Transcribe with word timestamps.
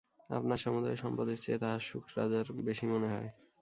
আপনার 0.29 0.59
সমুদয় 0.63 0.97
সম্পদের 1.03 1.37
চেয়ে 1.37 1.61
তাহার 1.63 1.81
সুখ 1.89 2.05
রাজার 2.17 2.45
বেশি 2.61 2.85
মনে 2.87 3.07
হয়। 3.13 3.29